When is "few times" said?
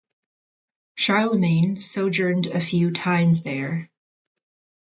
2.59-3.43